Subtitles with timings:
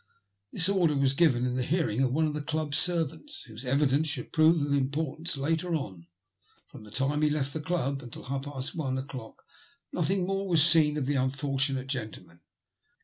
[0.51, 4.07] This order was given in the hearing of one of the Club servants, whose evidence
[4.07, 6.07] should prove of importance later on.
[6.69, 9.43] From the time he left the Club until half past one o*clock
[9.93, 12.39] nothing more was seen of the unfortunate gentleman.